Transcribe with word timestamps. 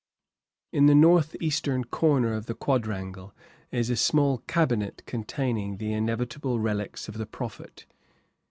In 0.71 0.87
the 0.87 0.95
northeastern 0.95 1.83
corner 1.83 2.33
of 2.33 2.47
the 2.47 2.55
quadrangle 2.55 3.35
is 3.69 3.91
a 3.91 3.95
small 3.95 4.39
cabinet 4.47 5.03
containing 5.05 5.77
the 5.77 5.93
inevitable 5.93 6.59
relics 6.59 7.07
of 7.07 7.19
the 7.19 7.27
Prophet. 7.27 7.85